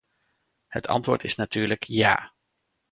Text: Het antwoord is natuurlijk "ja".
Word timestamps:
Het 0.67 0.87
antwoord 0.87 1.23
is 1.23 1.35
natuurlijk 1.35 1.83
"ja". 1.83 2.33